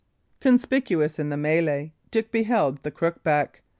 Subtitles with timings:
[0.39, 3.61] Conspicuous in the mellay, Dick beheld the Crookback.